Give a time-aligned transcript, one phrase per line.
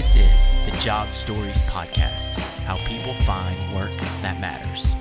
[0.00, 2.30] This is the Job Stories Podcast
[2.64, 3.90] how people find work
[4.22, 4.94] that matters.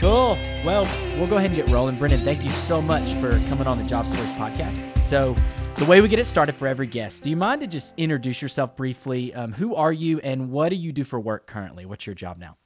[0.00, 0.36] Cool.
[0.64, 1.96] Well, we'll go ahead and get rolling.
[1.96, 4.98] Brendan, thank you so much for coming on the Job Stories Podcast.
[5.02, 5.36] So,
[5.76, 8.42] the way we get it started for every guest, do you mind to just introduce
[8.42, 9.32] yourself briefly?
[9.32, 11.86] Um, who are you and what do you do for work currently?
[11.86, 12.56] What's your job now?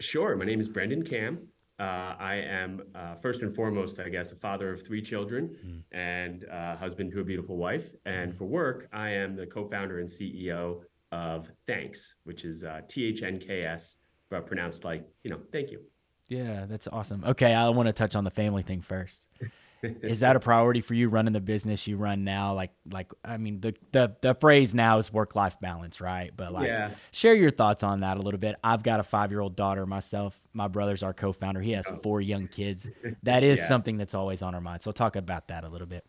[0.00, 0.36] Sure.
[0.36, 1.48] My name is Brendan Kamm.
[1.80, 5.82] Uh, I am uh, first and foremost, I guess, a father of three children mm.
[5.90, 7.90] and uh, husband to a beautiful wife.
[8.06, 13.04] And for work, I am the co-founder and CEO of Thnks, which is uh, T
[13.06, 13.96] H N K S,
[14.30, 15.80] but pronounced like you know, thank you.
[16.28, 17.24] Yeah, that's awesome.
[17.24, 19.26] Okay, I want to touch on the family thing first.
[20.02, 22.54] is that a priority for you running the business you run now?
[22.54, 26.32] Like, like I mean, the the the phrase now is work life balance, right?
[26.36, 26.90] But like, yeah.
[27.12, 28.56] share your thoughts on that a little bit.
[28.62, 30.40] I've got a five year old daughter myself.
[30.52, 31.60] My brother's our co founder.
[31.60, 32.90] He has four young kids.
[33.22, 33.68] That is yeah.
[33.68, 34.82] something that's always on our mind.
[34.82, 36.04] So talk about that a little bit.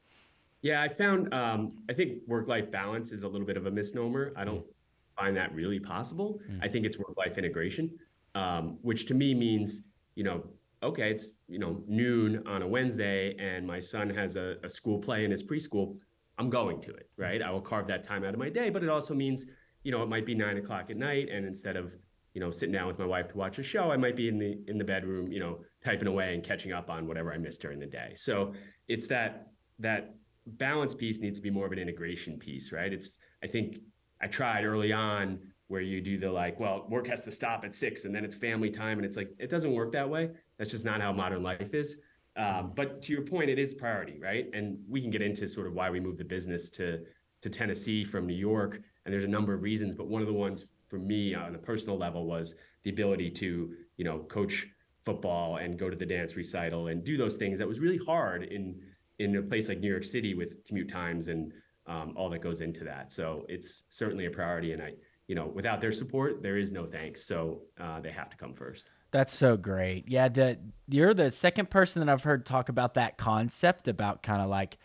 [0.61, 3.71] Yeah, I found um, I think work life balance is a little bit of a
[3.71, 4.33] misnomer.
[4.35, 4.73] I don't mm.
[5.15, 6.39] find that really possible.
[6.49, 6.59] Mm.
[6.63, 7.91] I think it's work life integration,
[8.33, 9.83] um, which to me means
[10.15, 10.43] you know
[10.85, 14.99] okay, it's you know noon on a Wednesday, and my son has a, a school
[14.99, 15.97] play in his preschool.
[16.37, 17.41] I'm going to it, right?
[17.41, 19.45] I will carve that time out of my day, but it also means
[19.83, 21.93] you know it might be nine o'clock at night, and instead of
[22.33, 24.37] you know sitting down with my wife to watch a show, I might be in
[24.37, 27.61] the in the bedroom, you know, typing away and catching up on whatever I missed
[27.61, 28.13] during the day.
[28.15, 28.53] So
[28.87, 29.47] it's that
[29.79, 32.93] that balance piece needs to be more of an integration piece, right?
[32.93, 33.79] It's I think
[34.21, 37.73] I tried early on where you do the like, well, work has to stop at
[37.73, 38.97] six and then it's family time.
[38.97, 40.29] And it's like, it doesn't work that way.
[40.57, 41.97] That's just not how modern life is.
[42.37, 44.49] Um, but to your point, it is priority, right?
[44.53, 46.99] And we can get into sort of why we moved the business to
[47.41, 48.81] to Tennessee from New York.
[49.05, 51.59] And there's a number of reasons, but one of the ones for me on a
[51.59, 54.67] personal level was the ability to, you know, coach
[55.05, 58.43] football and go to the dance recital and do those things that was really hard
[58.43, 58.79] in
[59.19, 61.53] in a place like New York City with commute times and
[61.87, 63.11] um, all that goes into that.
[63.11, 64.93] So it's certainly a priority, and I
[65.27, 67.19] you know, without their support, there is no Thnks.
[67.19, 68.91] So uh, they have to come first.
[69.15, 70.09] That's so great.
[70.09, 70.59] Yeah, the
[70.89, 74.77] you're the second person that I've heard talk about that concept about kind of like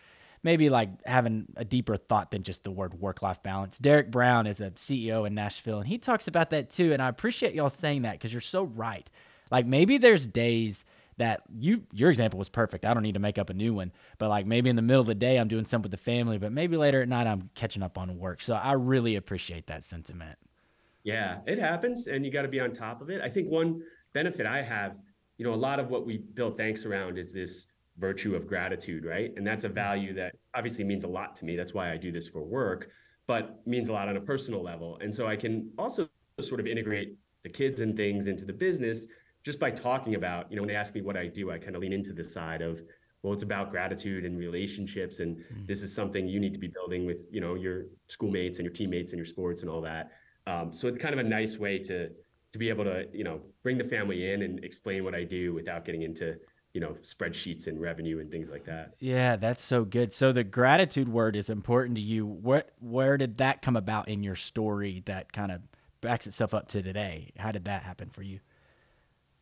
[0.45, 3.77] maybe like having a deeper thought than just the word work life balance.
[3.81, 7.09] Derek Brown is a CEO in Nashville and he talks about that too and I
[7.09, 9.11] appreciate y'all saying that cuz you're so right.
[9.51, 10.85] Like maybe there's days
[11.17, 12.85] that you your example was perfect.
[12.85, 15.01] I don't need to make up a new one, but like maybe in the middle
[15.01, 17.51] of the day I'm doing something with the family, but maybe later at night I'm
[17.57, 18.43] catching up on work.
[18.43, 20.39] So I really appreciate that sentiment.
[21.03, 23.21] Yeah, it happens and you got to be on top of it.
[23.23, 24.97] I think one benefit I have,
[25.39, 27.67] you know, a lot of what we build Thnks around is this
[27.99, 29.33] virtue of gratitude, right?
[29.37, 31.57] And that's a value that obviously means a lot to me.
[31.57, 32.91] That's why I do this for work,
[33.27, 34.99] but means a lot on a personal level.
[35.03, 36.09] And so I can also
[36.41, 39.07] sort of integrate the kids and things into the business
[39.43, 41.75] just by talking about, you know, when they ask me what I do, I kind
[41.75, 42.83] of lean into the side of,
[43.23, 45.67] well, it's about gratitude and relationships, and mm-hmm.
[45.67, 48.73] this is something you need to be building with, you know, your schoolmates and your
[48.73, 50.11] teammates and your sports and all that.
[50.47, 52.11] Um, so it's kind of a nice way to
[52.53, 55.53] to be able to, you know, bring the family in and explain what I do
[55.55, 56.37] without getting into
[56.73, 58.95] you know spreadsheets and revenue and things like that.
[59.01, 60.13] Yeah that's so good.
[60.13, 62.27] So the gratitude word is important to you.
[62.27, 65.63] What where did that come about in your story that kind of
[66.01, 67.33] backs itself up to today?
[67.39, 68.41] How did that happen for you?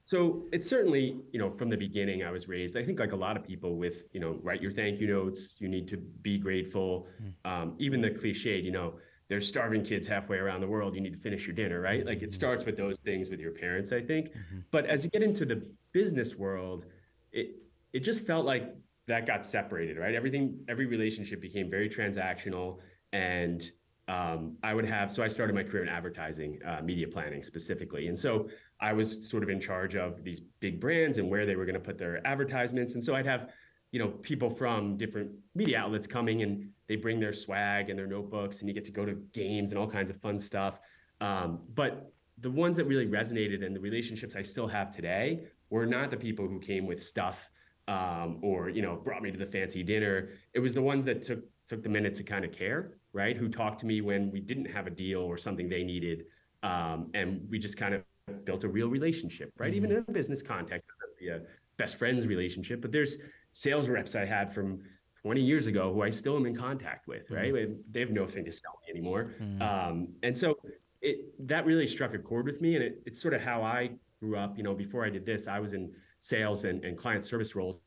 [0.05, 3.17] So it's certainly, you know, from the beginning, I was raised, I think like a
[3.17, 6.39] lot of people with, you know, write your thank you notes, you need to be
[6.39, 7.07] grateful.
[7.19, 7.51] Hmm.
[7.51, 8.95] Um, even the cliche, you know,
[9.29, 12.05] there's starving kids halfway around the world, you need to finish your dinner, right?
[12.07, 14.29] Like it starts with those things with your parents, I think.
[14.29, 14.59] Mm-hmm.
[14.71, 16.87] But as you get into the business world,
[17.33, 17.57] it
[17.93, 18.75] it just felt like
[19.07, 20.15] that got separated, right?
[20.15, 22.79] Everything, every relationship became very transactional
[23.13, 23.71] and
[24.07, 28.09] um, I would have, so I started my career in advertising, uh, media planning specifically.
[28.09, 28.49] And so
[28.81, 31.75] I was sort of in charge of these big brands and where they were going
[31.75, 32.95] to put their advertisements.
[32.95, 33.51] And so I'd have,
[33.91, 38.07] you know, people from different media outlets coming and they bring their swag and their
[38.07, 40.79] notebooks and you get to go to games and all kinds of fun stuff.
[41.21, 45.87] Um, but the ones that really resonated and the relationships I still have today were
[45.87, 47.51] not the people who came with stuff
[47.89, 50.31] um, or, you know, brought me to the fancy dinner.
[50.53, 53.37] It was the ones that took took the minute to kind of care, right?
[53.37, 56.25] Who talked to me when we didn't have a deal or something they needed.
[56.63, 58.03] Um, and we just kind of
[58.47, 59.69] built a real relationship, right?
[59.69, 59.77] Mm-hmm.
[59.77, 60.89] Even in a business context,
[61.19, 61.41] be a
[61.77, 62.81] best friends relationship.
[62.81, 63.17] But there's
[63.51, 64.81] sales reps I had from
[65.23, 67.53] 20 years ago who I still am in contact with, right?
[67.53, 67.75] Mm-hmm.
[67.91, 69.35] They have nothing to sell me anymore.
[69.41, 69.63] Mm-hmm.
[69.63, 70.57] Um, and so
[71.03, 72.77] it that really struck a chord with me.
[72.77, 73.91] And it, it's sort of how I
[74.21, 74.57] grew up.
[74.57, 77.81] You know, before I did this, I was in sales and, and client service roles.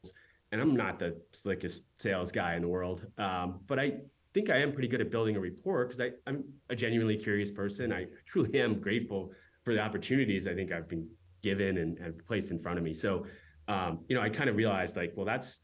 [0.51, 3.05] And I'm not the slickest sales guy in the world.
[3.17, 3.93] Um, but I
[4.33, 7.93] think I am pretty good at building a rapport because I'm a genuinely curious person.
[7.93, 9.31] I truly am grateful
[9.63, 11.07] for the opportunities I think I've been
[11.41, 12.93] given and, and placed in front of me.
[12.93, 13.25] So,
[13.71, 15.59] um, you know, I kind of realized like, well, that's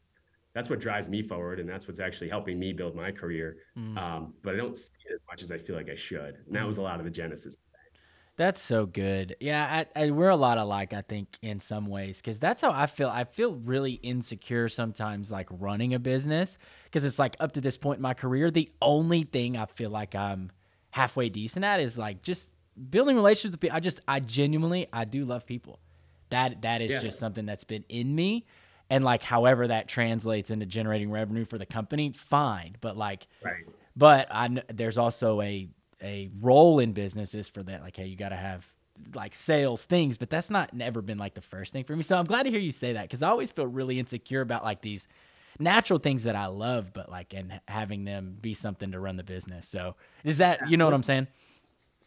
[0.54, 3.56] that's what drives me forward, and that's what's actually helping me build my career.
[3.76, 3.96] Mm.
[3.98, 6.34] Um, but I don't see it as much as I feel like I should.
[6.46, 7.58] And that was a lot of the genesis.
[8.36, 9.34] That's so good.
[9.40, 12.70] Yeah, I, I, we're a lot alike, I think, in some ways, because that's how
[12.70, 13.08] I feel.
[13.08, 17.76] I feel really insecure sometimes, like running a business, because it's like up to this
[17.76, 20.52] point in my career, the only thing I feel like I'm
[20.90, 22.50] halfway decent at is like just
[22.90, 23.76] building relationships with people.
[23.76, 25.80] I just, I genuinely, I do love people.
[26.30, 27.00] That that is Yeah.
[27.00, 28.46] just something that's been in me,
[28.90, 32.76] and like however that translates into generating revenue for the company, fine.
[32.80, 33.64] But like, Right.
[33.96, 35.68] but I there's also a
[36.02, 37.82] a role in businesses for that.
[37.82, 38.66] Like, hey, you got to have
[39.14, 42.02] like sales things, but that's not never been like the first thing for me.
[42.02, 44.64] So I'm glad to hear you say that because I always feel really insecure about
[44.64, 45.08] like these
[45.58, 49.24] natural things that I love, but like and having them be something to run the
[49.24, 49.68] business.
[49.68, 51.28] So is that you know what I'm saying?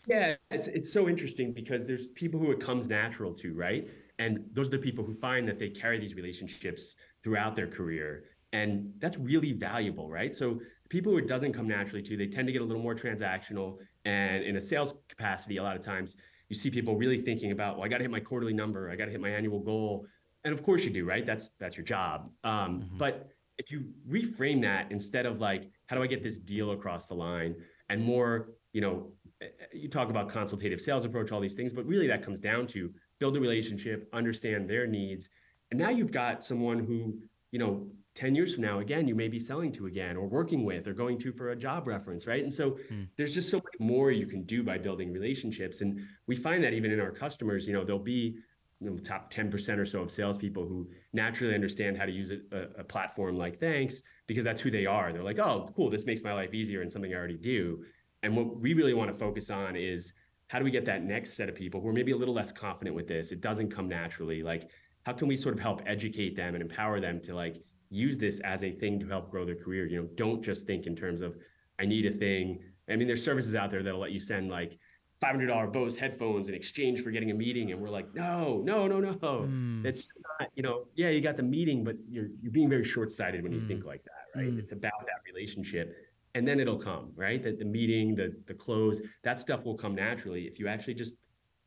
[0.07, 3.87] Yeah, it's it's so interesting because there's people who it comes natural to, right?
[4.21, 6.83] And those are the people who find that they carry these relationships
[7.23, 8.09] throughout their career.
[8.53, 10.33] And that's really valuable, right?
[10.41, 10.59] So
[10.89, 13.77] people who it doesn't come naturally to, they tend to get a little more transactional.
[14.05, 16.17] And in a sales capacity, a lot of times
[16.49, 18.95] you see people really thinking about, well, I got to hit my quarterly number, I
[18.95, 20.05] got to hit my annual goal.
[20.43, 21.25] And of course you do, right?
[21.25, 22.29] That's that's your job.
[22.43, 23.13] Um, But
[23.57, 23.85] if you
[24.17, 27.55] reframe that instead of like, how do I get this deal across the line,
[27.89, 28.31] and more,
[28.73, 32.21] you know, eh, you talk about consultative sales approach, all these things, but really that
[32.23, 32.91] comes down to
[33.21, 35.29] build a relationship, understand their needs,
[35.69, 37.17] and now you've got someone who,
[37.51, 40.65] you know, 10 years from now, again, you may be selling to again, or working
[40.65, 42.43] with, or going to for a job reference, right?
[42.43, 43.03] And so hmm.
[43.15, 46.73] there's just so much more you can do by building relationships, and we find that
[46.73, 48.39] even in our customers, you know, there'll be
[48.81, 52.57] you know, top 10% or so of salespeople who naturally understand how to use a,
[52.79, 55.13] a platform like Thnks because that's who they are.
[55.13, 57.83] They're like, oh, cool, this makes my life easier and something I already do.
[58.23, 60.13] And what we really want to focus on is
[60.51, 62.51] how do we get that next set of people who are maybe a little less
[62.51, 63.31] confident with this?
[63.31, 64.43] It doesn't come naturally.
[64.43, 64.69] Like,
[65.03, 68.41] how can we sort of help educate them and empower them to like use this
[68.41, 69.85] as a thing to help grow their career?
[69.85, 71.37] You know, don't just think in terms of
[71.79, 72.59] I need a thing.
[72.89, 74.77] I mean, there's services out there that'll let you send like
[75.23, 77.71] $500 Bose headphones in exchange for getting a meeting.
[77.71, 79.15] And we're like, no, no, no, no.
[79.17, 79.85] Mm.
[79.85, 82.83] It's just not, you know, yeah, you got the meeting, but you're, you're being very
[82.83, 84.51] short sighted when you think like that, right?
[84.51, 84.59] Mm.
[84.59, 85.95] It's about that relationship.
[86.33, 87.41] And then it'll come, right?
[87.43, 91.13] That the meeting, the the close, that stuff will come naturally if you actually just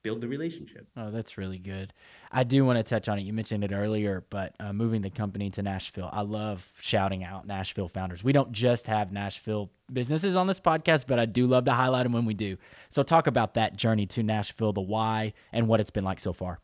[0.04, 0.86] build the relationship.
[0.96, 1.92] Oh, that's really good.
[2.30, 3.22] I do want to touch on it.
[3.22, 7.46] You mentioned it earlier, but uh, moving the company to Nashville, I love shouting out
[7.46, 8.22] Nashville founders.
[8.22, 12.04] We don't just have Nashville businesses on this podcast, but I do love to highlight
[12.04, 12.58] them when we do.
[12.90, 16.32] So, talk about that journey to Nashville, the why, and what it's been like so
[16.34, 16.60] far.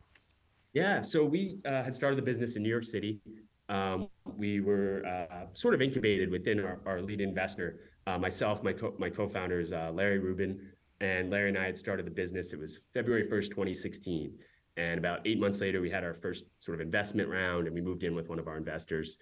[0.73, 3.20] Yeah, so we uh, had started the business in New York City.
[3.69, 8.72] Um, we were uh, sort of incubated within our, our lead investor, uh, myself, my
[8.72, 10.60] co- my co-founders, uh, Larry Rubin,
[11.00, 12.52] and Larry and I had started the business.
[12.52, 14.32] It was February first, 2016,
[14.76, 17.80] and about eight months later, we had our first sort of investment round, and we
[17.80, 19.18] moved in with one of our investors.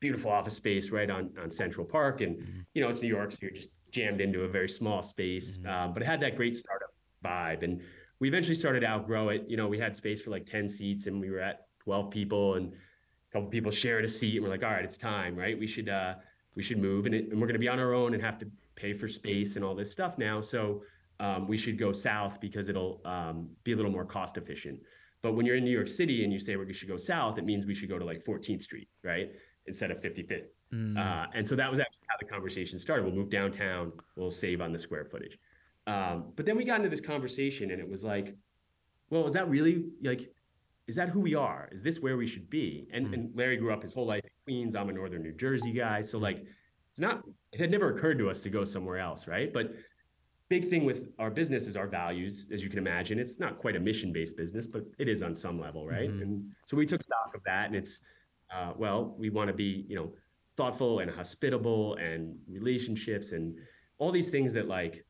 [0.00, 3.38] Beautiful office space right on on Central Park, and you know it's New York, so
[3.42, 6.94] you're just jammed into a very small space, um, but it had that great startup
[7.24, 7.82] vibe, and
[8.20, 9.44] we eventually started to outgrow it.
[9.48, 12.54] You know, we had space for like 10 seats and we were at 12 people
[12.54, 15.58] and a couple people shared a seat and we're like, all right, it's time, right?
[15.58, 16.14] We should uh
[16.54, 18.46] we should move and, it, and we're gonna be on our own and have to
[18.74, 20.40] pay for space and all this stuff now.
[20.40, 20.82] So
[21.20, 24.80] um, we should go south because it'll um, be a little more cost efficient.
[25.22, 27.44] But when you're in New York City and you say we should go south, it
[27.44, 29.30] means we should go to like 14th Street, right?
[29.66, 30.44] Instead of 55th.
[30.96, 33.04] Uh, and so that was actually how the conversation started.
[33.04, 35.38] We'll move downtown, we'll save on the square footage.
[35.86, 38.34] Um, but then we got into this conversation and it was like,
[39.10, 40.32] well, is that really like,
[40.86, 41.68] is that who we are?
[41.72, 42.88] Is this where we should be?
[42.92, 44.74] And, and Larry grew up his whole life in Queens.
[44.74, 46.02] I'm a Northern New Jersey guy.
[46.02, 46.24] So hmm.
[46.24, 46.44] like,
[46.90, 49.26] it's not, it had never occurred to us to go somewhere else.
[49.26, 49.52] Right.
[49.52, 49.74] But
[50.48, 53.18] big thing with our business is our values, as you can imagine.
[53.18, 56.10] It's not quite a mission-based business, but it is on some level, right?
[56.10, 56.22] Mm-hmm.
[56.22, 58.00] And so we took stock of that, and it's
[58.52, 60.12] uh, well, we want to be, you know,
[60.56, 63.56] thoughtful and hospitable, and relationships, and
[63.98, 65.04] all these things that like,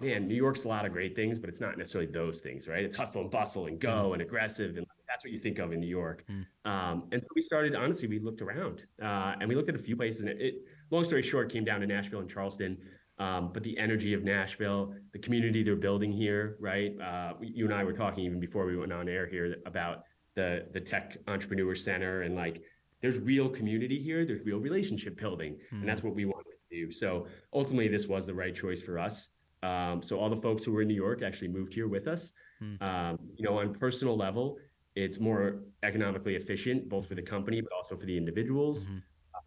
[0.00, 2.82] man, New York's a lot of great things, but it's not necessarily those things, right?
[2.82, 4.14] It's hustle and bustle and go mm-hmm.
[4.14, 4.86] and aggressive, and
[5.20, 6.24] that's what you think of in New York.
[6.64, 7.74] Um, and so we started.
[7.74, 10.54] Honestly, we looked around uh, and we looked at a few places, and it, it.
[10.90, 12.78] Long story short, came down to Nashville and Charleston.
[13.18, 16.92] Um, but the energy of Nashville, the community they're building here, right?
[16.98, 20.04] Uh, you and I were talking even before we went on air here about
[20.36, 22.62] the the tech entrepreneur center and like
[23.02, 26.92] there's real community here, there's real relationship building, and that's what we wanted to do.
[26.92, 29.28] So ultimately, this was the right choice for us.
[29.62, 32.32] Um, so all the folks who were in New York actually moved here with us.
[32.80, 34.58] Um, you know, on personal level,
[34.96, 38.88] it's more economically efficient both for the company but also for the individuals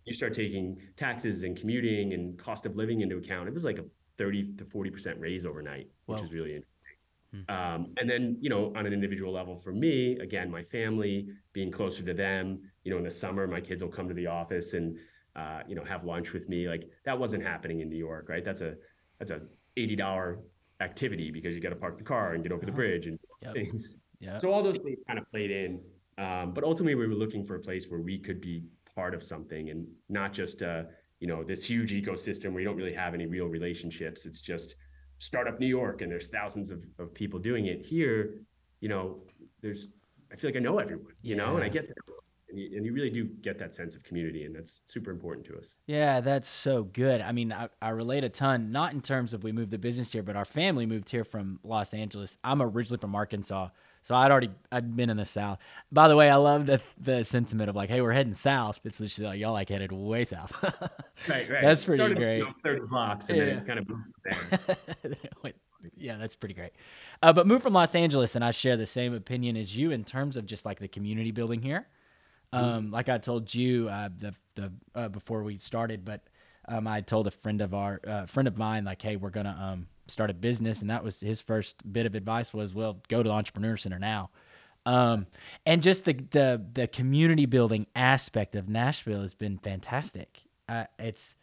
[0.06, 3.78] you start taking taxes and commuting and cost of living into account, it was like
[3.78, 3.86] a
[4.18, 6.26] 30 to 40% raise overnight, which Wow.
[6.26, 6.70] is really interesting.
[7.32, 7.52] Hmm.
[7.52, 11.72] Um, and then, you know, on an individual level for me, again, my family, being
[11.72, 14.74] closer to them, you know, in the summer, my kids will come to the office
[14.74, 14.98] and,
[15.36, 16.68] uh, you know, have lunch with me.
[16.68, 18.46] Like that wasn't happening in New York, right?
[18.46, 18.76] That's a,
[19.18, 19.42] that's a
[19.78, 20.38] $80
[20.80, 22.76] activity because you got to park the car and get over the uh-huh.
[22.76, 23.54] bridge and yep.
[23.54, 23.98] things.
[24.24, 24.42] Yep.
[24.42, 25.80] So all those things kind of played in.
[26.18, 28.64] Um, but ultimately we were looking for a place where we could be
[28.96, 30.84] part of something and not just, uh,
[31.20, 34.26] you know, this huge ecosystem where you don't really have any real relationships.
[34.26, 34.76] It's just,
[35.20, 37.86] startup New York and there's thousands of, of people doing it.
[37.86, 38.42] Here,
[38.82, 39.24] you know,
[39.62, 39.88] there's
[40.32, 41.46] I feel like I know everyone, you yeah.
[41.46, 41.96] know, and I get that.
[42.50, 45.46] And you, and you really do get that sense of community, and that's super important
[45.48, 45.76] to us.
[45.88, 47.22] Yeah, that's so good.
[47.22, 50.12] I mean, I, I relate a ton, not in terms of we moved the business
[50.12, 52.38] here, but our family moved here from Los Angeles.
[52.44, 53.70] I'm originally from Arkansas,
[54.04, 55.60] so I'd already I'd been in the South.
[55.92, 58.80] By the way, I love the the sentiment of like, hey, we're heading south.
[58.84, 60.52] It's just like y'all like headed way south.
[61.28, 61.62] right, right.
[61.62, 62.44] That's pretty Started, great.
[62.64, 63.46] Thirty blocks and yeah.
[63.46, 63.88] then kind of
[64.26, 65.54] there.
[65.98, 66.72] yeah, that's pretty great.
[67.22, 70.04] Uh, but moved from Los Angeles, and I share the same opinion as you in
[70.04, 71.88] terms of just like the community building here.
[72.54, 72.64] Mm-hmm.
[72.64, 76.22] Um, like I told you uh, the the uh, before we started, but
[76.68, 79.58] um, I told a friend of our uh, friend of mine like, hey, we're gonna
[79.60, 83.24] um, start a business, and that was his first bit of advice was, well, go
[83.24, 84.30] to the Entrepreneur Center now.
[84.86, 85.28] Um,
[85.66, 90.42] and just the, the the community building aspect of Nashville has been fantastic.
[90.68, 91.36] Uh, it's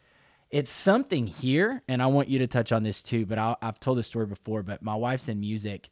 [0.50, 3.25] it's something here, and I want you to touch on this too.
[3.25, 4.62] But i have told this story before.
[4.62, 5.90] But my wife's in music.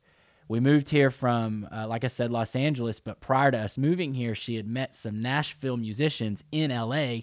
[0.49, 3.01] We moved here from, uh, like I said, Los Angeles.
[3.01, 7.21] But prior to us moving here, she had met some Nashville musicians in LA,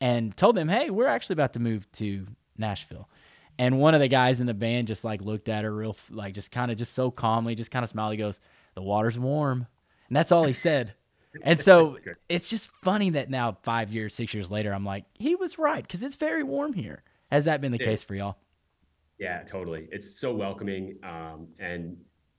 [0.00, 2.26] and told them, "Hey, we're actually about to move to
[2.58, 3.08] Nashville."
[3.58, 6.34] And one of the guys in the band just like looked at her real, like
[6.34, 8.12] just kind of just so calmly, just kind of smiled.
[8.12, 8.40] He goes,
[8.74, 9.66] "The water's warm,"
[10.08, 10.94] and that's all he said.
[11.42, 11.96] And so
[12.28, 15.82] it's just funny that now, five years, six years later, I'm like, he was right
[15.82, 17.02] because it's very warm here.
[17.32, 17.86] Has that been the yeah.
[17.86, 18.36] case for y'all?
[19.18, 19.88] Yeah, totally.
[19.90, 21.96] It's so welcoming, um, and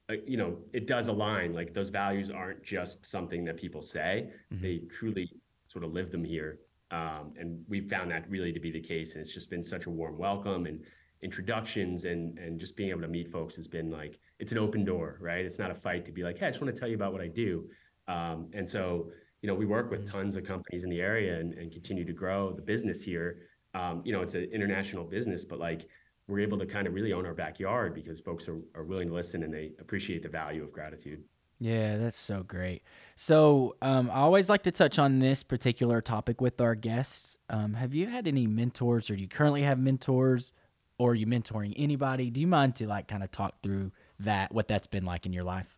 [0.10, 1.52] uh, you know, it does align.
[1.52, 4.64] Like those values aren't just something that people say; mm-hmm.
[4.64, 5.30] they truly
[5.68, 6.60] sort of live them here.
[6.92, 9.14] Um, and we found that really to be the case.
[9.14, 10.82] And it's just been such a warm welcome and
[11.26, 14.86] introductions and and just being able to meet folks has been like it's an open
[14.86, 15.44] door, right?
[15.44, 17.12] It's not a fight to be like, hey, I just want to tell you about
[17.12, 17.68] what I do.
[18.08, 19.10] Um, and so,
[19.42, 22.14] you know, we work with tons of companies in the area and, and continue to
[22.14, 23.40] grow the business here.
[23.74, 25.88] Um, you know, it's an international business, but like
[26.28, 29.14] we're able to kind of really own our backyard because folks are, are willing to
[29.14, 31.24] listen and they appreciate the value of gratitude.
[31.60, 32.84] Yeah, that's so great.
[33.16, 37.38] So, um, I always like to touch on this particular topic with our guests.
[37.50, 40.52] Um, have you had any mentors, or do you currently have mentors?
[40.98, 42.30] Or are you mentoring anybody?
[42.30, 45.34] Do you mind to like kind of talk through that, what that's been like in
[45.34, 45.78] your life?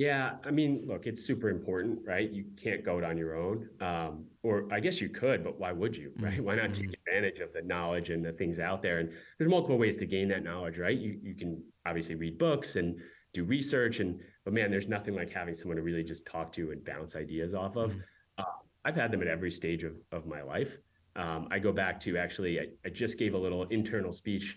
[0.00, 2.30] Yeah, I mean, look, it's super important, right?
[2.30, 5.72] You can't go it on your own, um, or I guess you could, but why
[5.72, 6.36] would you, right?
[6.36, 6.44] Mm-hmm.
[6.44, 6.94] Why not take mm-hmm.
[7.06, 9.00] advantage of the knowledge and the things out there?
[9.00, 10.96] And there's multiple ways to gain that knowledge, right?
[10.96, 12.98] You you can obviously read books and
[13.34, 16.70] do research, and but man, there's nothing like having someone to really just talk to
[16.70, 17.90] and bounce ideas off of.
[17.90, 18.00] Mm-hmm.
[18.38, 18.44] Uh,
[18.86, 20.78] I've had them at every stage of of my life.
[21.16, 24.56] Um, I go back to actually, I, I, just gave a little internal speech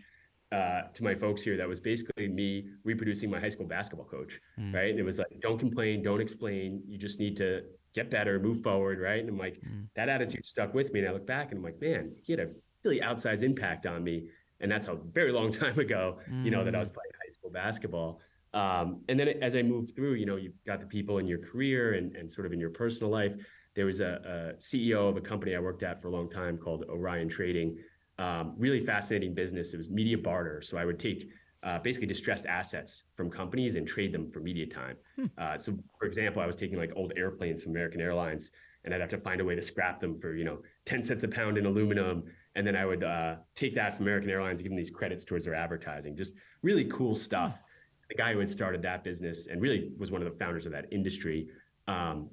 [0.51, 4.39] uh, to my folks here that was basically me reproducing my high school basketball coach,
[4.59, 4.71] mm.
[4.73, 4.91] right?
[4.91, 6.83] And it was like, don't complain, don't explain.
[6.87, 7.63] You just need to
[7.95, 9.19] get better, move forward, right?
[9.19, 9.87] And I'm like, mm.
[9.95, 10.99] that attitude stuck with me.
[10.99, 12.49] And I look back and I'm like, man, he had a
[12.83, 14.27] really outsized impact on me.
[14.59, 16.45] And that's a very long time ago, mm.
[16.45, 16.95] you know, that I was mm.
[16.95, 18.19] playing high school basketball.
[18.53, 21.39] Um, and then as I move through, you know, you've got the people in your
[21.39, 23.33] career and, and sort of in your personal life
[23.75, 26.57] there was a, a, CEO of a company I worked at for a long time
[26.57, 27.77] called Orion Trading.
[28.19, 29.73] Um, really fascinating business.
[29.73, 30.61] It was media barter.
[30.61, 31.29] So I would take
[31.63, 34.97] uh, basically distressed assets from companies and trade them for media time.
[35.15, 35.25] Hmm.
[35.37, 38.51] Uh, so, for example, I was taking like old airplanes from American Airlines,
[38.83, 41.23] and I'd have to find a way to scrap them for you know ten cents
[41.23, 42.23] a pound in aluminum,
[42.55, 45.23] and then I would uh, take that from American Airlines and give them these credits
[45.23, 46.17] towards their advertising.
[46.17, 47.53] Just really cool stuff.
[47.53, 48.05] Hmm.
[48.09, 50.73] The guy who had started that business and really was one of the founders of
[50.73, 51.47] that industry.
[51.87, 52.29] Um,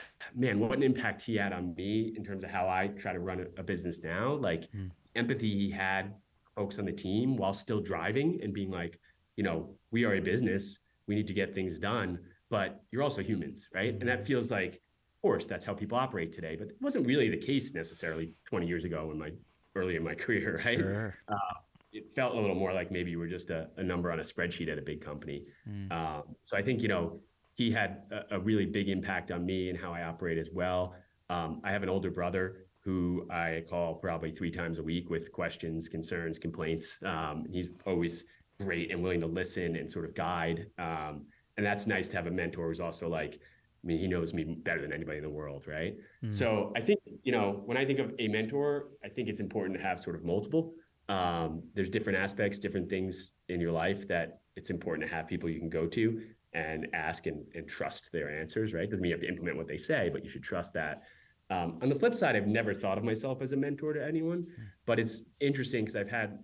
[0.34, 3.20] man, what an impact he had on me in terms of how I try to
[3.20, 4.34] run a, a business now.
[4.34, 4.90] Like mm.
[5.16, 6.14] empathy he had
[6.54, 8.98] folks on the team while still driving and being like,
[9.36, 12.18] you know, we are a business, we need to get things done,
[12.50, 13.94] but you're also humans, right?
[13.96, 14.00] Mm.
[14.00, 14.24] And that hmm.
[14.24, 17.74] feels like, of course, that's how people operate today, but it wasn't really the case
[17.74, 19.30] necessarily 20 years ago in my
[19.76, 20.78] early in my career, right?
[20.78, 21.14] Sure.
[21.28, 21.54] Uh,
[21.92, 24.22] it felt a little more like maybe you were just a, a number on a
[24.22, 25.44] spreadsheet at a big company.
[25.68, 25.90] Mm.
[25.90, 27.20] Um, so I think you know
[27.58, 30.94] he had a, a, really big impact on me and how I operate as well.
[31.28, 35.32] Um, I have an older brother who I call probably three times a week with
[35.32, 36.98] questions, concerns, complaints.
[37.04, 38.24] Um, he's always
[38.60, 40.66] great and willing to listen and sort of guide.
[40.78, 44.32] Um, and that's nice to have a mentor who's also like, I mean, he knows
[44.32, 45.96] me better than anybody in the world, right?
[46.24, 46.32] Mm.
[46.32, 49.76] So I think, you know, when I think of a mentor, I think it's important
[49.76, 50.74] to have sort of multiple.
[51.08, 55.48] um, there's different aspects, different things in your life that it's important to have people
[55.48, 58.88] you can go to and ask and, and trust their answers, right?
[58.88, 61.02] Doesn't mean you have to implement what they say, but you should trust that.
[61.50, 64.46] Um, on the flip side, I've never thought of myself as a mentor to anyone,
[64.86, 66.38] but it's interesting because I've had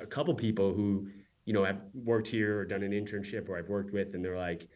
[0.00, 1.08] a couple people who,
[1.44, 4.38] you know, have worked here or done an internship or I've worked with, and they're
[4.38, 4.68] like,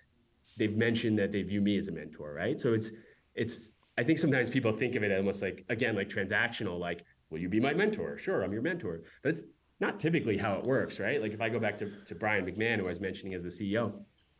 [0.56, 2.60] they've mentioned that they view me as a mentor, right?
[2.60, 2.90] So it's,
[3.34, 7.38] it's, I think sometimes people think of it almost like, again, like transactional, like, will
[7.38, 8.18] you be my mentor?
[8.18, 9.02] Sure, I'm your mentor.
[9.22, 9.42] But it's
[9.80, 11.20] not typically how it works, right?
[11.20, 13.48] Like if I go back to, to Brian McMahon, who I was mentioning as the
[13.48, 13.92] CEO,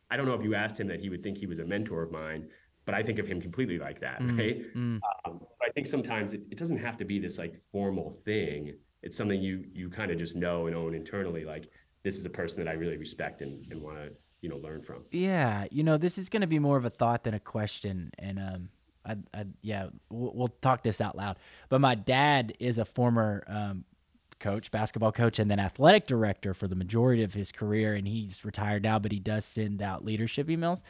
[0.09, 2.03] I don't know if you asked him that he would think he was a mentor
[2.03, 2.47] of mine,
[2.85, 4.75] but I think of him completely like that, mm, right?
[4.75, 4.99] Mm.
[5.25, 8.75] Um, so I think sometimes it, it doesn't have to be this like formal thing.
[9.03, 11.43] It's something you you kind of just know and own internally.
[11.45, 11.69] Like
[12.03, 14.11] this is a person that I really respect and, and want to
[14.41, 15.03] you know learn from.
[15.11, 18.11] Yeah, you know this is going to be more of a thought than a question,
[18.17, 18.69] and um,
[19.05, 21.37] I, I yeah, we'll, we'll, talk this out loud.
[21.69, 23.85] But my dad is a former um,
[24.39, 27.93] coach, basketball coach, and then athletic director for the majority of his career.
[27.95, 30.81] And he's retired now, but he does send out leadership emails.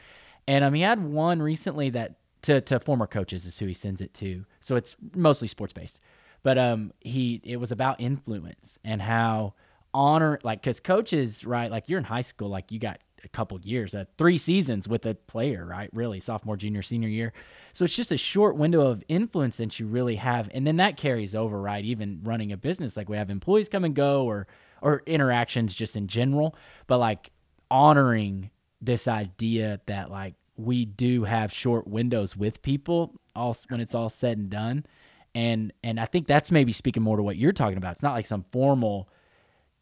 [0.48, 4.02] And um, he had one recently that to, to former coaches is who he sends
[4.02, 4.46] it to.
[4.62, 6.00] So it's mostly sports based.
[6.44, 9.54] But um, he it was about influence and how
[9.94, 13.60] honor like because coaches right like you're in high school like you got a couple
[13.62, 15.90] years, uh, three seasons with a player, right?
[15.94, 17.34] Really, sophomore, junior, senior year.
[17.74, 20.98] So it's just a short window of influence that you really have, and then that
[20.98, 21.84] carries over, right?
[21.84, 24.48] Even running a business, like we have employees come and go, or
[24.82, 26.56] or interactions just in general,
[26.86, 27.32] but like
[27.72, 33.96] honoring this idea that like we do have short windows with people, all when it's
[33.96, 34.86] all said and done,
[35.34, 37.94] and and I think that's maybe speaking more to what you're talking about.
[37.94, 39.10] It's not like some formal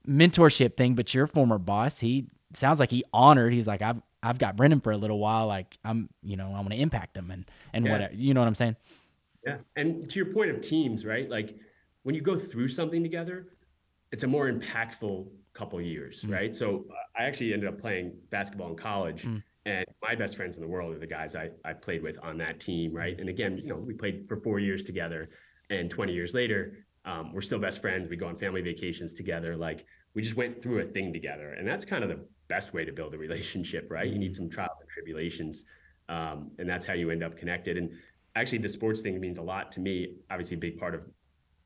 [0.07, 3.53] mentorship thing, but your former boss, he sounds like he honored.
[3.53, 5.47] He's like, I've I've got Brendan for a little while.
[5.47, 7.91] Like I'm, you know, I want to impact them and and yeah.
[7.91, 8.13] whatever.
[8.13, 8.75] You know what I'm saying?
[9.45, 9.57] Yeah.
[9.75, 11.29] And to your point of teams, right?
[11.29, 11.55] Like
[12.03, 13.47] when you go through something together,
[14.11, 16.31] it's a more impactful couple years, mm.
[16.31, 16.55] right?
[16.55, 19.23] So uh, I actually ended up playing basketball in college.
[19.23, 19.43] Mm.
[19.65, 22.37] And my best friends in the world are the guys I, I played with on
[22.37, 23.19] that team, right?
[23.19, 25.29] And again, you know, we played for four years together,
[25.71, 28.07] and 20 years later, um, we're still best friends.
[28.07, 29.55] We go on family vacations together.
[29.55, 32.85] Like we just went through a thing together, and that's kind of the best way
[32.85, 34.07] to build a relationship, right?
[34.07, 34.43] You need mm-hmm.
[34.43, 35.65] some trials and tribulations,
[36.09, 37.77] um, and that's how you end up connected.
[37.77, 37.91] And
[38.35, 40.17] actually, the sports thing means a lot to me.
[40.29, 41.01] Obviously, a big part of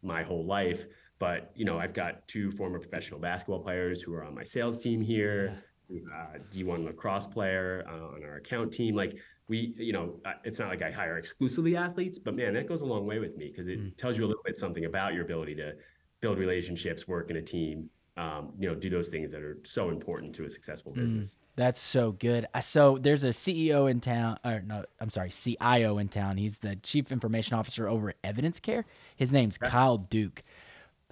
[0.02, 0.86] my whole life.
[1.20, 4.78] But you know, I've got two former professional basketball players who are on my sales
[4.78, 5.64] team here.
[5.92, 8.96] Uh, D1 lacrosse player uh, on our account team.
[8.96, 12.82] Like we, you know, it's not like I hire exclusively athletes, but man, that goes
[12.82, 13.98] a long way with me because it mm.
[13.98, 15.74] tells you a little bit something about your ability to
[16.22, 17.90] build relationships, work in a team,
[18.20, 21.30] um, you know, do those things that are so important to a successful mm, business.
[21.30, 22.46] Mm, that's so good.
[22.62, 26.36] So there's a CEO in town, or no, I'm sorry, CIO in town.
[26.36, 28.84] He's the chief information officer over at EvidenceCare.
[29.16, 29.72] His name's right.
[29.72, 30.44] Kyle Duke.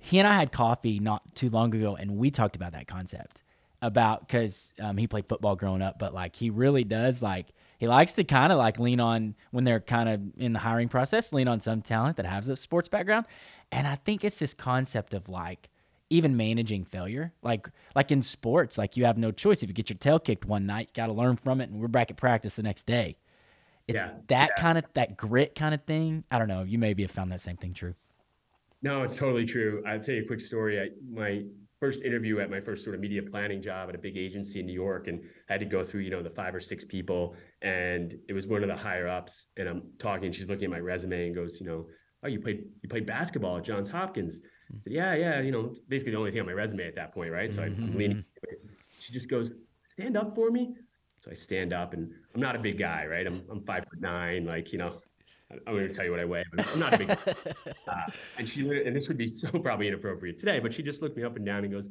[0.01, 3.43] He and I had coffee not too long ago, and we talked about that concept
[3.81, 7.87] about because um, he played football growing up, but like he really does like he
[7.87, 11.31] likes to kind of like lean on when they're kind of in the hiring process,
[11.31, 13.25] lean on some talent that has a sports background,
[13.71, 15.69] and I think it's this concept of like
[16.09, 17.33] even managing failure.
[17.41, 19.63] Like like in sports, like you have no choice.
[19.63, 21.87] If you get your tail kicked one night, got to learn from it, and we're
[21.87, 23.17] back at practice the next day.
[23.87, 24.61] It's yeah, that yeah.
[24.61, 26.23] kind of that grit kind of thing.
[26.29, 26.63] I don't know.
[26.63, 27.95] You maybe have found that same thing true.
[28.81, 29.83] No, it's totally true.
[29.87, 30.79] I'll tell you a quick story.
[30.79, 31.43] I, my
[31.79, 34.65] first interview at my first sort of media planning job at a big agency in
[34.65, 37.35] New York, and I had to go through, you know, the five or six people,
[37.61, 40.31] and it was one of the higher ups, and I'm talking.
[40.31, 41.87] She's looking at my resume and goes, you know,
[42.23, 44.41] oh, you played you played basketball at Johns Hopkins.
[44.75, 47.13] I said, yeah, yeah, you know, basically the only thing on my resume at that
[47.13, 47.53] point, right?
[47.53, 47.83] So mm-hmm.
[47.83, 48.25] I'm leaning.
[48.99, 49.53] She just goes,
[49.83, 50.75] stand up for me.
[51.19, 53.25] So I stand up, and I'm not a big guy, right?
[53.25, 55.01] I'm I'm five foot nine, like you know.
[55.49, 57.09] I'm going to tell you what I weigh, but I'm not a big.
[57.87, 57.93] uh,
[58.37, 61.23] and she and this would be so probably inappropriate today, but she just looked me
[61.23, 61.87] up and down and goes,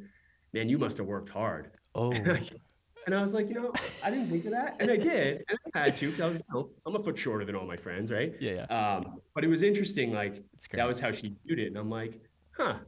[0.52, 2.12] "Man, you must have worked hard." Oh.
[2.12, 5.58] And I, was like, you know, I didn't think of that, and I did, and
[5.74, 7.76] I had to because I was, you know, I'm a foot shorter than all my
[7.76, 8.34] friends, right?
[8.38, 8.96] Yeah, yeah.
[8.96, 12.20] Um, but it was interesting, like that was how she viewed it, and I'm like,
[12.56, 12.78] huh,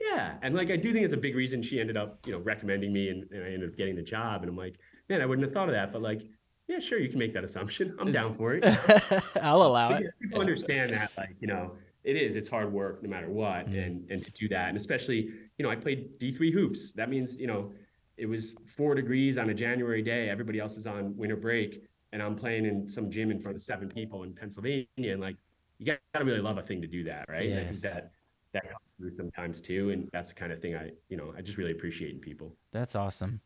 [0.00, 0.34] yeah.
[0.42, 2.92] And like I do think it's a big reason she ended up, you know, recommending
[2.92, 4.42] me and, and I ended up getting the job.
[4.42, 4.76] And I'm like,
[5.08, 5.92] man, I wouldn't have thought of that.
[5.92, 6.22] But like,
[6.66, 7.96] yeah, sure, you can make that assumption.
[7.98, 8.64] I'm it's, down for it.
[9.42, 10.06] I'll allow it.
[10.20, 10.40] People yeah.
[10.40, 11.72] understand that, like, you know,
[12.04, 13.66] it is, it's hard work no matter what.
[13.66, 13.78] Mm-hmm.
[13.78, 14.68] And and to do that.
[14.68, 16.92] And especially, you know, I played D3 hoops.
[16.92, 17.72] That means, you know,
[18.16, 20.28] it was four degrees on a January day.
[20.28, 21.84] Everybody else is on winter break.
[22.12, 24.86] And I'm playing in some gym in front of seven people in Pennsylvania.
[24.98, 25.36] And like,
[25.78, 27.48] you got to really love a thing to do that, right?
[27.48, 27.60] Yes.
[27.60, 28.12] I think that
[28.52, 29.90] that comes through sometimes too.
[29.90, 32.56] And that's the kind of thing I, you know, I just really appreciate in people.
[32.72, 33.40] That's awesome.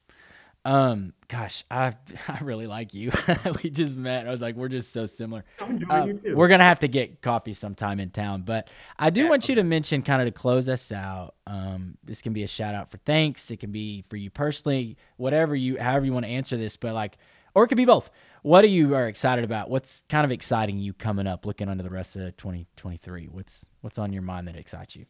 [0.64, 1.94] Um, gosh, I
[2.28, 3.12] I really like you.
[3.62, 4.26] we just met.
[4.28, 5.44] I was like, we're just so similar.
[5.60, 6.36] I'm enjoying Uh, too.
[6.36, 9.56] we're gonna have to get coffee sometime in town, but I do Yeah, want you
[9.56, 11.34] to mention kind of to close us out.
[11.46, 13.50] Um, this can be a shout out for Thnks.
[13.50, 16.94] It can be for you personally, whatever you, however you want to answer this, but
[16.94, 17.18] like,
[17.54, 18.10] or it could be both.
[18.42, 19.70] What are you are excited about?
[19.70, 23.28] What's kind of exciting you coming up, looking under the rest of 2023?
[23.30, 25.06] What's what's on your mind that excites you?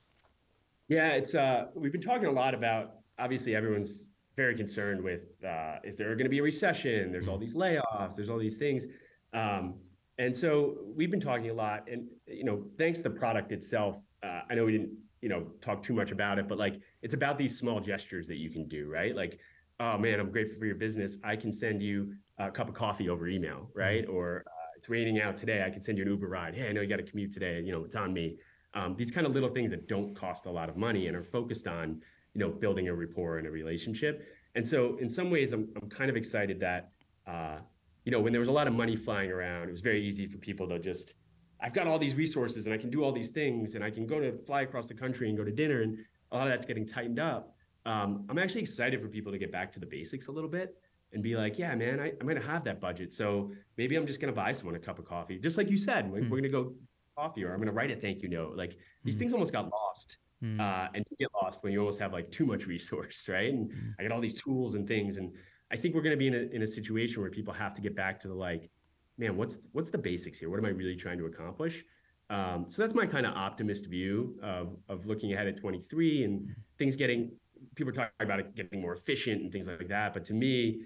[0.88, 5.76] Yeah, it's uh we've been talking a lot about obviously everyone's very concerned with uh
[5.82, 7.10] is there going to be a recession?
[7.10, 8.86] There's all these layoffs, there's all these things.
[9.32, 9.76] Um
[10.18, 13.96] and so we've been talking a lot and you know, thanks to the product itself,
[14.22, 14.92] uh, I know we didn't,
[15.22, 18.36] you know, talk too much about it, but like it's about these small gestures that
[18.36, 19.16] you can do, right?
[19.16, 19.40] Like
[19.80, 21.16] oh man, I'm grateful for your business.
[21.24, 24.06] I can send you a cup of coffee over email, right?
[24.08, 25.62] Or uh, it's raining out today.
[25.66, 26.54] I can send you an Uber ride.
[26.54, 27.60] Hey, I know you got to commute today.
[27.60, 28.36] You know, it's on me.
[28.74, 31.22] Um, these kind of little things that don't cost a lot of money and are
[31.22, 32.00] focused on,
[32.34, 34.26] you know, building a rapport and a relationship.
[34.54, 36.92] And so, in some ways, I'm I'm kind of excited that,
[37.26, 37.58] uh,
[38.04, 40.26] you know, when there was a lot of money flying around, it was very easy
[40.26, 41.14] for people to just,
[41.60, 44.06] I've got all these resources and I can do all these things and I can
[44.06, 45.98] go to fly across the country and go to dinner and
[46.32, 47.54] a lot of that's getting tightened up.
[47.84, 50.76] Um, I'm actually excited for people to get back to the basics a little bit
[51.12, 53.12] and be like, yeah, man, I, I'm going to have that budget.
[53.12, 55.38] So maybe I'm just going to buy someone a cup of coffee.
[55.38, 56.30] Just like you said, we're, Mm.
[56.30, 56.74] we're going to go
[57.16, 58.56] coffee or I'm going to write a thank you note.
[58.56, 59.20] Like these Mm.
[59.20, 60.18] things almost got lost.
[60.42, 60.58] Mm.
[60.58, 63.52] Uh, and you get lost when you almost have like too much resource, right?
[63.52, 63.94] And Mm.
[63.98, 65.16] I got all these tools and things.
[65.18, 65.32] And
[65.70, 67.80] I think we're going to be in a, in a situation where people have to
[67.82, 68.70] get back to the like,
[69.18, 70.48] man, what's, what's the basics here?
[70.50, 71.84] What am I really trying to accomplish?
[72.30, 76.54] Um, so that's my kind of optimist view of, of looking ahead at 23 and
[76.78, 77.32] things getting
[77.76, 80.12] people are talking about it getting more efficient and things like that.
[80.12, 80.82] But to me,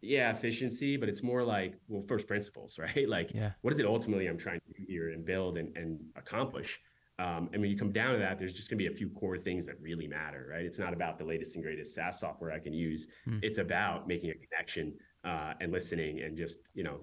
[0.00, 3.08] yeah, efficiency, but it's more like, well, first principles, right?
[3.08, 3.52] Like, Yeah.
[3.62, 6.80] what is it ultimately I'm trying to do here and build and, and accomplish?
[7.20, 9.08] Um, and when you come down to that, there's just going to be a few
[9.08, 10.64] core things that really matter, right?
[10.64, 13.08] It's not about the latest and greatest SaaS software I can use.
[13.26, 13.40] Mm.
[13.42, 17.00] It's about making a connection uh, and listening and just, you know,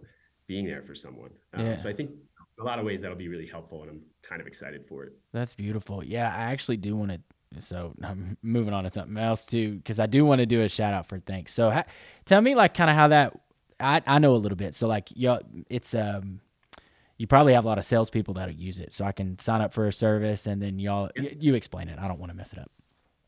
[0.48, 1.32] being there for someone.
[1.54, 1.76] Um, Yeah.
[1.76, 2.12] So I think
[2.62, 5.12] a lot of ways that'll be really helpful, and I'm kind of excited for it.
[5.34, 6.02] That's beautiful.
[6.02, 7.20] Yeah, I actually do want to.
[7.62, 10.70] So I'm moving on to something else too, because I do want to do a
[10.70, 11.50] shout out for Thnks.
[11.50, 11.86] So ha-
[12.26, 13.38] tell me like kind of how that.
[13.80, 14.74] I I know a little bit.
[14.74, 15.38] So like you,
[15.70, 16.40] it's um,
[17.18, 18.94] you probably have a lot of salespeople that'll use it.
[18.94, 22.00] So I can sign up for a service and then y'all y- you explain it.
[22.00, 22.72] I don't want to mess it up.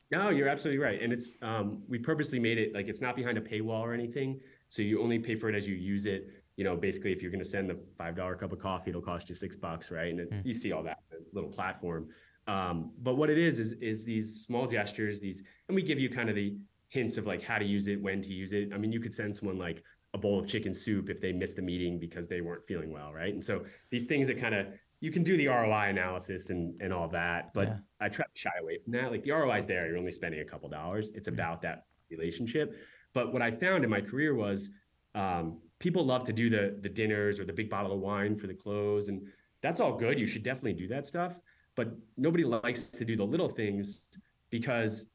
[0.09, 1.01] No, you're absolutely right.
[1.01, 4.39] And it's um, we purposely made it like it's not behind a paywall or anything.
[4.69, 6.29] So you only pay for it as you use it.
[6.55, 9.01] You know, basically, if you're going to send the five dollar cup of coffee, it'll
[9.01, 10.09] cost you six bucks, right?
[10.11, 10.45] And it, Mm.
[10.45, 10.99] you see all that
[11.33, 12.07] little platform.
[12.47, 16.09] Um, but what it is is is these small gestures, these, and we give you
[16.09, 16.57] kind of the
[16.89, 18.71] hints of like how to use it, when to use it.
[18.73, 19.83] I mean, you could send someone like
[20.13, 23.11] a bowl of chicken soup if they missed a meeting because they weren't feeling well,
[23.13, 23.33] right?
[23.33, 24.67] And so these things that kind of
[24.99, 27.77] you can do the ROI analysis and and all that, but Yeah.
[27.99, 29.11] I try to shy away from that.
[29.11, 31.09] Like the ROI is there, you're only spending a couple dollars.
[31.13, 32.75] It's about that relationship.
[33.13, 34.69] But what I found in my career was
[35.15, 38.47] um, people love to do the the dinners or the big bottle of wine for
[38.47, 39.21] the close, and
[39.61, 40.17] that's all good.
[40.17, 41.37] You should definitely do that stuff.
[41.77, 44.01] But nobody likes to do the little things
[44.49, 45.05] because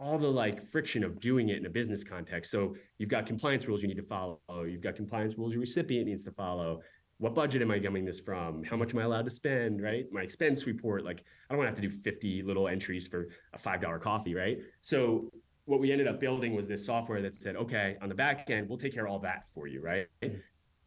[0.00, 2.50] all the like friction of doing it in a business context.
[2.50, 4.38] So you've got compliance rules you need to follow.
[4.66, 6.80] You've got compliance rules your recipient needs to follow.
[7.18, 8.64] What budget am I getting this from?
[8.64, 9.80] How much am I allowed to spend?
[9.80, 10.06] Right?
[10.10, 11.04] My expense report.
[11.04, 14.34] Like I don't want to have to do 50 little entries for a $5 coffee,
[14.34, 14.58] right?
[14.80, 15.30] So
[15.66, 18.68] what we ended up building was this software that said, okay, on the back end,
[18.68, 20.06] we'll take care of all that for you, right?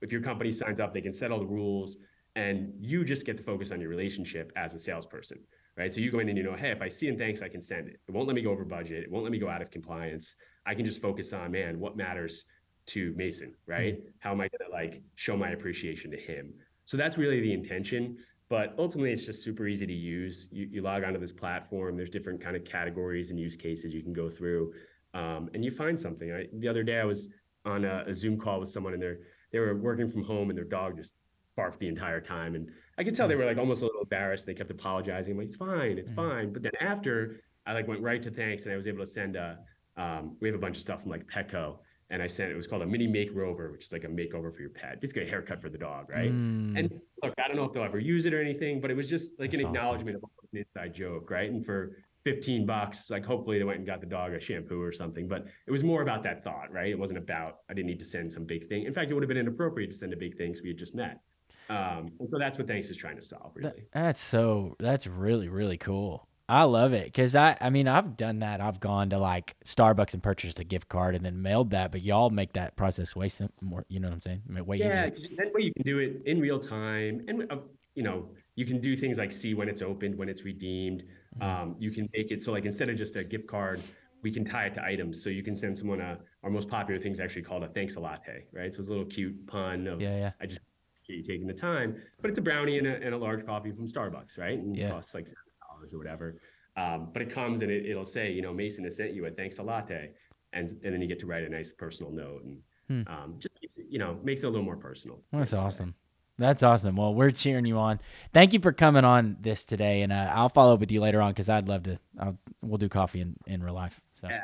[0.01, 1.97] If your company signs up, they can set all the rules
[2.37, 5.39] and you just get to focus on your relationship as a salesperson,
[5.75, 5.91] right?
[5.91, 7.63] So you go in and you know, hey, if I see and thanks, I can
[7.63, 7.99] send it.
[8.07, 9.03] It won't let me go over budget.
[9.03, 10.35] It won't let me go out of compliance.
[10.63, 12.45] I can just focus on, man, what matters
[12.87, 13.97] to Mason, right?
[14.19, 16.53] How am I gonna like show my appreciation to him?
[16.85, 18.17] So that's really the intention.
[18.49, 20.47] But ultimately, it's just super easy to use.
[20.51, 21.97] You, you log onto this platform.
[21.97, 24.73] There's different kind of categories and use cases you can go through,
[25.13, 26.31] um, and you find something.
[26.31, 27.29] I, the other day, I was
[27.65, 29.17] on a, a Zoom call with someone, and they're
[29.51, 31.13] they were working from home, and their dog just
[31.57, 34.45] barked the entire time, and I could tell they were like almost a little embarrassed.
[34.45, 35.33] They kept apologizing.
[35.33, 36.15] I'm like, it's fine, it's Mhm.
[36.15, 36.53] fine.
[36.53, 39.35] But then after, I like went right to Thnks, and I was able to send
[39.35, 39.59] a.
[39.97, 41.79] Um, we have a bunch of stuff from like Petco,
[42.11, 44.53] and I sent it was called a mini make rover, which is like a makeover
[44.53, 46.31] for your pet, basically a haircut for the dog, right?
[46.31, 48.93] Mm, And look, I don't know if they'll ever use it or anything, but it
[48.95, 49.75] was just like That's an awesome.
[49.75, 51.49] acknowledgement of an inside joke, right?
[51.49, 54.91] And for 15 bucks, like hopefully they went and got the dog a shampoo or
[54.91, 56.89] something, but it was more about that thought, right?
[56.91, 58.83] It wasn't about, I didn't need to send some big thing.
[58.83, 60.77] In fact, it would have been inappropriate to send a big thing because we had
[60.77, 61.21] just met.
[61.69, 63.87] Um, and so that's what Thnks is trying to solve, really.
[63.93, 66.27] that's so that's really really cool.
[66.49, 68.61] I love it because I I mean I've done that.
[68.61, 72.01] I've gone to like Starbucks and purchased a gift card and then mailed that, but
[72.01, 73.85] y'all make that process way sim- more.
[73.89, 74.43] You know what I'm saying?
[74.47, 75.29] I mean, Way Yeah, easier.
[75.37, 77.57] that way you can do it in real time, and uh,
[77.95, 81.03] you know you can do things like see when it's opened, when it's redeemed.
[81.39, 81.43] Mhm.
[81.43, 83.81] Um, you can make it so like instead of just a gift card,
[84.23, 85.21] we can tie it to items.
[85.21, 87.95] So you can send someone a our most popular thing is actually called a thanks
[87.95, 88.73] a latte, right?
[88.73, 90.31] So it's a little cute pun of Yeah, yeah.
[90.39, 90.61] I just
[91.07, 93.71] appreciate you taking the time, but it's a brownie and a, and a large coffee
[93.71, 94.57] from Starbucks, right?
[94.59, 94.87] And Yeah.
[94.87, 96.39] it costs like seven dollars or whatever.
[96.75, 99.31] Um, but it comes and it, it'll say, you know, Mason has sent you a
[99.31, 100.11] thanks a latte,
[100.53, 103.01] and and then you get to write a nice personal note and Hmm.
[103.11, 105.21] um, just keeps it, you know makes it a little more personal.
[105.33, 105.93] That's awesome.
[106.37, 106.95] That's awesome.
[106.95, 107.99] Well, we're cheering you on.
[108.31, 111.21] Thank you for coming on this today, and uh, I'll follow up with you later
[111.21, 111.97] on because I'd love to.
[112.17, 113.99] I'll, we'll do coffee in, in real life.
[114.13, 114.43] So Yeah,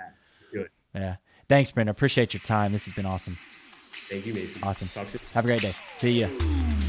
[0.51, 0.69] good.
[0.93, 1.15] yeah.
[1.47, 1.87] Thanks, Brent.
[1.87, 2.71] I appreciate your time.
[2.73, 3.37] This has been awesome.
[4.13, 4.61] Thank you, Mason.
[4.61, 4.89] Awesome.
[5.33, 5.73] Have a great day.
[5.97, 6.82] See ya.